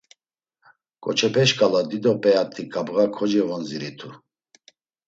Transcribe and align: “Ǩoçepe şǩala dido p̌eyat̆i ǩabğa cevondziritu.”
“Ǩoçepe 1.03 1.43
şǩala 1.49 1.81
dido 1.89 2.11
p̌eyat̆i 2.21 2.63
ǩabğa 2.73 3.05
cevondziritu.” 3.31 4.09